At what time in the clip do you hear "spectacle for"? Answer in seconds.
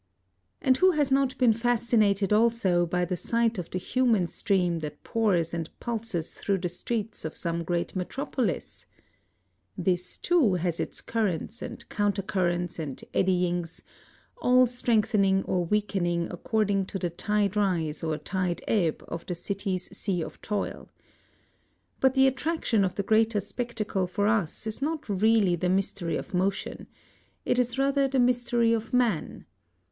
23.39-24.25